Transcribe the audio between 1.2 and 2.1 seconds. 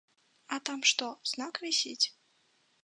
знак вісіць?